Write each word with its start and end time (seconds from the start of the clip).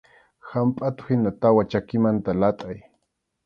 Hampʼatuhina 0.51 1.29
tawa 1.41 1.63
chakimanta 1.71 2.31
latʼay. 2.41 2.79